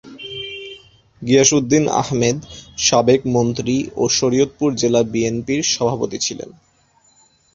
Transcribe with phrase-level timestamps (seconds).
[1.21, 2.37] গিয়াস উদ্দিন আহমেদ
[2.79, 6.49] সাবেক মন্ত্রী ও শরীয়তপুর জেলা বিএনপির সভাপতি ছিলেন।